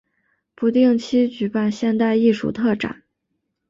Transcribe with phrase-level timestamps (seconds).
[0.55, 3.03] 不定期举办现代艺术特展。